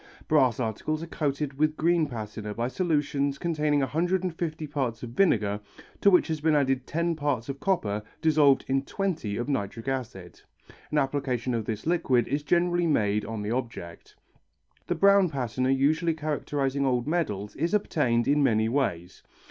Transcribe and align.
Brass 0.27 0.59
articles 0.59 1.03
are 1.03 1.05
coated 1.05 1.59
with 1.59 1.77
green 1.77 2.07
patina 2.07 2.55
by 2.55 2.65
a 2.65 2.69
solution 2.71 3.31
containing 3.33 3.81
150 3.81 4.65
parts 4.65 5.03
of 5.03 5.11
vinegar 5.11 5.59
to 6.01 6.09
which 6.09 6.27
has 6.27 6.41
been 6.41 6.55
added 6.55 6.87
ten 6.87 7.15
parts 7.15 7.49
of 7.49 7.59
copper 7.59 8.01
dissolved 8.19 8.65
in 8.67 8.81
twenty 8.81 9.37
of 9.37 9.47
nitric 9.47 9.87
acid. 9.87 10.41
An 10.91 10.97
application 10.97 11.53
of 11.53 11.65
this 11.65 11.85
liquid 11.85 12.27
is 12.27 12.41
generally 12.41 12.87
made 12.87 13.25
on 13.25 13.43
the 13.43 13.51
object. 13.51 14.15
The 14.87 14.95
brown 14.95 15.29
patina 15.29 15.69
usually 15.69 16.15
characterizing 16.15 16.83
old 16.83 17.05
medals 17.07 17.55
is 17.55 17.75
obtained 17.75 18.27
in 18.27 18.41
many 18.41 18.67
ways. 18.67 19.21